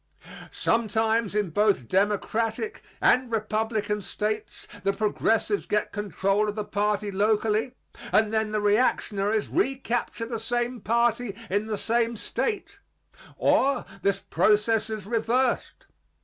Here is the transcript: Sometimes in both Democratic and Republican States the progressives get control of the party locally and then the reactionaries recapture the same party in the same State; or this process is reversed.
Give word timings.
Sometimes 0.49 1.35
in 1.35 1.51
both 1.51 1.87
Democratic 1.87 2.81
and 3.01 3.31
Republican 3.31 4.01
States 4.01 4.67
the 4.81 4.93
progressives 4.93 5.67
get 5.67 5.91
control 5.91 6.49
of 6.49 6.55
the 6.55 6.63
party 6.63 7.11
locally 7.11 7.73
and 8.11 8.33
then 8.33 8.49
the 8.49 8.59
reactionaries 8.61 9.47
recapture 9.49 10.25
the 10.25 10.39
same 10.39 10.79
party 10.81 11.35
in 11.51 11.67
the 11.67 11.77
same 11.77 12.15
State; 12.15 12.79
or 13.37 13.85
this 14.01 14.19
process 14.21 14.89
is 14.89 15.05
reversed. 15.05 15.85